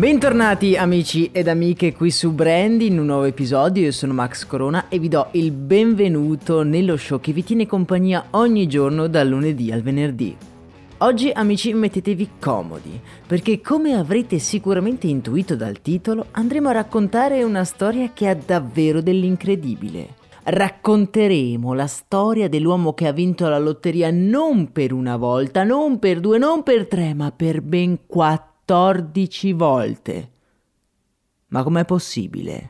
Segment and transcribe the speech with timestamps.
[0.00, 4.88] Bentornati amici ed amiche qui su Brand in un nuovo episodio, io sono Max Corona
[4.88, 9.70] e vi do il benvenuto nello show che vi tiene compagnia ogni giorno dal lunedì
[9.70, 10.34] al venerdì.
[11.00, 17.64] Oggi amici mettetevi comodi, perché come avrete sicuramente intuito dal titolo, andremo a raccontare una
[17.64, 20.14] storia che ha davvero dell'incredibile.
[20.44, 26.20] Racconteremo la storia dell'uomo che ha vinto la lotteria non per una volta, non per
[26.20, 30.30] due, non per tre, ma per ben quattro 14 volte.
[31.48, 32.68] Ma com'è possibile?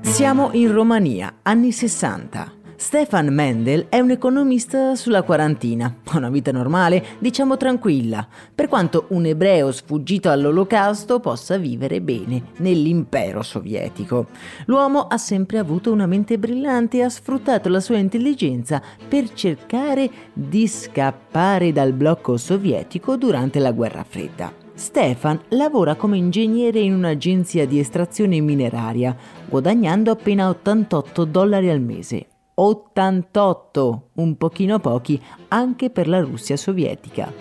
[0.00, 2.57] Siamo in Romania, anni 60.
[2.80, 8.24] Stefan Mendel è un economista sulla quarantina, ha una vita normale, diciamo tranquilla,
[8.54, 14.28] per quanto un ebreo sfuggito all'olocausto possa vivere bene nell'impero sovietico.
[14.66, 20.08] L'uomo ha sempre avuto una mente brillante e ha sfruttato la sua intelligenza per cercare
[20.32, 24.52] di scappare dal blocco sovietico durante la guerra fredda.
[24.72, 29.16] Stefan lavora come ingegnere in un'agenzia di estrazione mineraria,
[29.48, 32.26] guadagnando appena 88 dollari al mese.
[32.60, 37.32] 88, un pochino pochi anche per la Russia sovietica.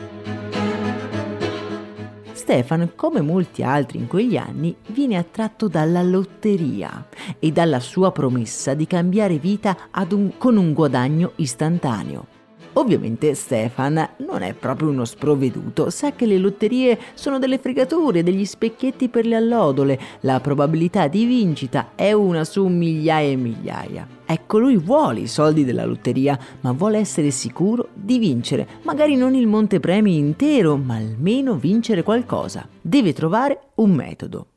[2.34, 7.08] Stefan, come molti altri in quegli anni, viene attratto dalla lotteria
[7.40, 9.76] e dalla sua promessa di cambiare vita
[10.12, 12.37] un, con un guadagno istantaneo.
[12.78, 18.46] Ovviamente Stefan non è proprio uno sprovveduto, sa che le lotterie sono delle fregature, degli
[18.46, 24.08] specchietti per le allodole, la probabilità di vincita è una su migliaia e migliaia.
[24.24, 29.34] Ecco, lui vuole i soldi della lotteria, ma vuole essere sicuro di vincere, magari non
[29.34, 32.68] il montepremi intero, ma almeno vincere qualcosa.
[32.80, 34.48] Deve trovare un metodo.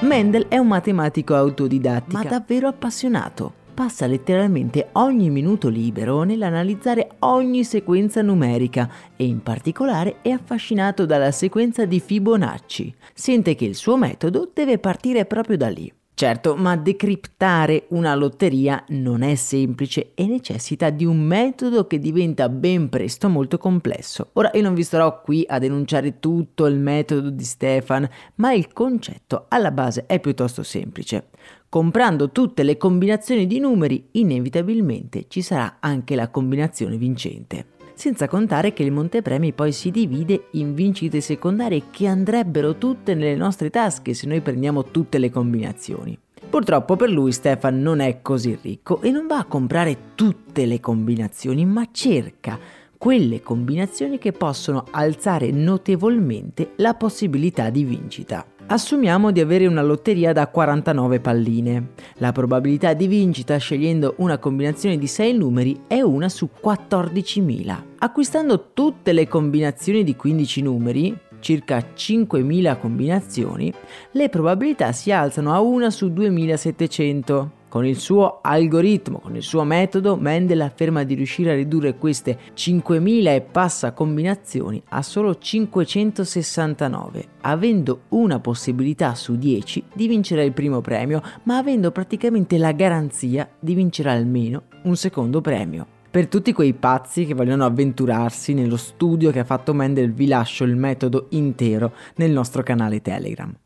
[0.00, 7.64] Mendel è un matematico autodidattico, ma davvero appassionato passa letteralmente ogni minuto libero nell'analizzare ogni
[7.64, 12.94] sequenza numerica e in particolare è affascinato dalla sequenza di Fibonacci.
[13.14, 15.92] Sente che il suo metodo deve partire proprio da lì.
[16.14, 22.48] Certo, ma decriptare una lotteria non è semplice e necessita di un metodo che diventa
[22.48, 24.28] ben presto molto complesso.
[24.34, 28.72] Ora io non vi starò qui a denunciare tutto il metodo di Stefan, ma il
[28.72, 31.28] concetto alla base è piuttosto semplice.
[31.68, 37.71] Comprando tutte le combinazioni di numeri, inevitabilmente ci sarà anche la combinazione vincente.
[37.94, 43.36] Senza contare che il montepremi poi si divide in vincite secondarie che andrebbero tutte nelle
[43.36, 46.18] nostre tasche se noi prendiamo tutte le combinazioni.
[46.48, 50.80] Purtroppo per lui Stefan non è così ricco e non va a comprare tutte le
[50.80, 52.58] combinazioni, ma cerca
[52.98, 58.46] quelle combinazioni che possono alzare notevolmente la possibilità di vincita.
[58.66, 61.88] Assumiamo di avere una lotteria da 49 palline.
[62.14, 67.76] La probabilità di vincita scegliendo una combinazione di 6 numeri è una su 14.000.
[67.98, 73.72] Acquistando tutte le combinazioni di 15 numeri, circa 5.000 combinazioni,
[74.12, 77.61] le probabilità si alzano a una su 2.700.
[77.72, 82.38] Con il suo algoritmo, con il suo metodo, Mendel afferma di riuscire a ridurre queste
[82.54, 90.52] 5.000 e passa combinazioni a solo 569, avendo una possibilità su 10 di vincere il
[90.52, 95.86] primo premio, ma avendo praticamente la garanzia di vincere almeno un secondo premio.
[96.10, 100.64] Per tutti quei pazzi che vogliono avventurarsi nello studio che ha fatto Mendel vi lascio
[100.64, 103.61] il metodo intero nel nostro canale Telegram.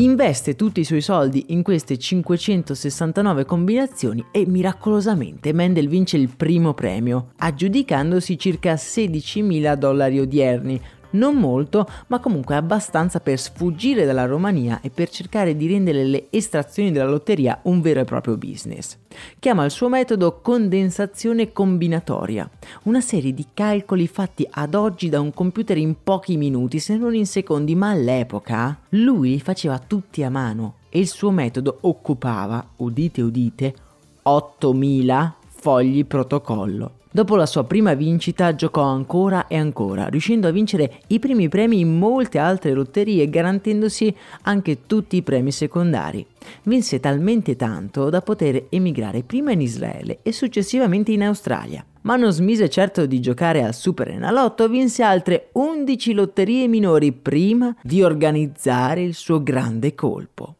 [0.00, 6.72] Investe tutti i suoi soldi in queste 569 combinazioni e miracolosamente Mendel vince il primo
[6.72, 10.80] premio, aggiudicandosi circa 16.000 dollari odierni,
[11.12, 16.26] non molto, ma comunque abbastanza per sfuggire dalla Romania e per cercare di rendere le
[16.30, 18.96] estrazioni della lotteria un vero e proprio business.
[19.38, 22.48] Chiama il suo metodo condensazione combinatoria,
[22.84, 27.14] una serie di calcoli fatti ad oggi da un computer in pochi minuti, se non
[27.14, 32.64] in secondi, ma all'epoca lui li faceva tutti a mano e il suo metodo occupava,
[32.76, 33.74] udite udite,
[34.22, 36.99] 8000 fogli protocollo.
[37.12, 41.80] Dopo la sua prima vincita giocò ancora e ancora, riuscendo a vincere i primi premi
[41.80, 46.24] in molte altre lotterie, garantendosi anche tutti i premi secondari.
[46.62, 51.84] Vinse talmente tanto da poter emigrare prima in Israele e successivamente in Australia.
[52.02, 57.74] Ma non smise certo di giocare al Super Enalotto, vinse altre 11 lotterie minori prima
[57.82, 60.54] di organizzare il suo grande colpo.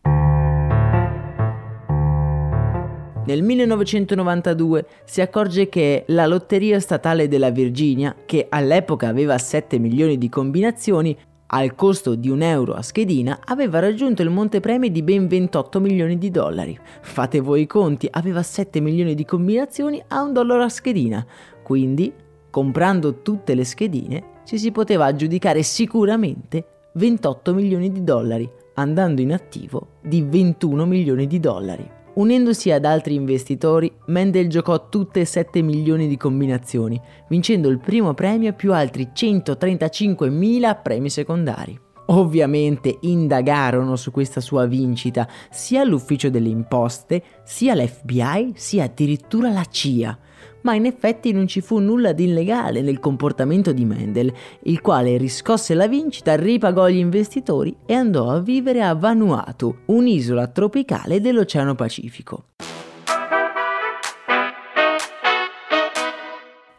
[3.30, 10.18] Nel 1992 si accorge che la Lotteria Statale della Virginia, che all'epoca aveva 7 milioni
[10.18, 11.16] di combinazioni,
[11.52, 16.18] al costo di un euro a schedina, aveva raggiunto il montepremi di ben 28 milioni
[16.18, 16.76] di dollari.
[17.02, 21.24] Fate voi i conti, aveva 7 milioni di combinazioni a un dollaro a schedina.
[21.62, 22.12] Quindi,
[22.50, 29.32] comprando tutte le schedine, ci si poteva aggiudicare sicuramente 28 milioni di dollari, andando in
[29.32, 31.98] attivo di 21 milioni di dollari.
[32.20, 37.00] Unendosi ad altri investitori, Mendel giocò tutte e 7 milioni di combinazioni,
[37.31, 41.81] vincendo il primo premio più altri 135.000 premi secondari.
[42.10, 49.64] Ovviamente indagarono su questa sua vincita sia l'ufficio delle imposte, sia l'FBI, sia addirittura la
[49.64, 50.18] CIA
[50.62, 54.30] ma in effetti non ci fu nulla di illegale nel comportamento di Mendel,
[54.64, 60.48] il quale riscosse la vincita, ripagò gli investitori e andò a vivere a Vanuatu, un'isola
[60.48, 62.44] tropicale dell'Oceano Pacifico.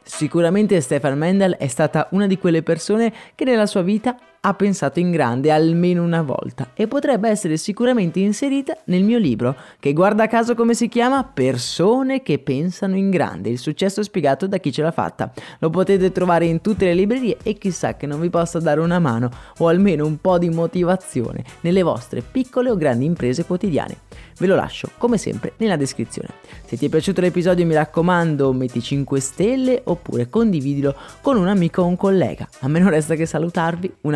[0.03, 4.99] Sicuramente Stefan Mendel è stata una di quelle persone che nella sua vita ha pensato
[4.99, 10.25] in grande almeno una volta e potrebbe essere sicuramente inserita nel mio libro che guarda
[10.25, 14.81] caso come si chiama Persone che pensano in grande, il successo spiegato da chi ce
[14.81, 15.31] l'ha fatta.
[15.59, 18.97] Lo potete trovare in tutte le librerie e chissà che non vi possa dare una
[18.97, 19.29] mano
[19.59, 23.97] o almeno un po' di motivazione nelle vostre piccole o grandi imprese quotidiane.
[24.39, 26.29] Ve lo lascio come sempre nella descrizione.
[26.65, 31.83] Se ti è piaciuto l'episodio mi raccomando metti 5 stelle oppure condividilo con un amico
[31.83, 32.47] o un collega.
[32.61, 34.15] A me non resta che salutarvi, un